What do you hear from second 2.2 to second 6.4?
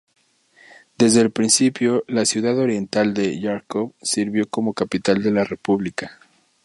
ciudad oriental de Járkov sirvió como capital de la república.